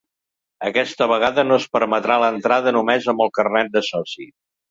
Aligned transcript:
Aquesta 0.67 1.07
vegada 1.11 1.43
no 1.49 1.59
es 1.63 1.67
permetrà 1.75 2.17
l’entrada 2.23 2.75
només 2.77 3.07
amb 3.13 3.23
el 3.27 3.31
carnet 3.39 3.73
de 3.77 3.85
soci. 3.93 4.27